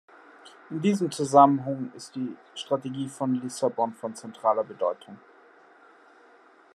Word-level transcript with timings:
In 0.71 0.81
diesem 0.81 1.11
Zusammenhang 1.11 1.93
ist 1.95 2.15
die 2.15 2.35
Strategie 2.55 3.07
von 3.07 3.35
Lissabon 3.35 3.93
von 3.93 4.15
zentraler 4.15 4.63
Bedeutung. 4.63 5.19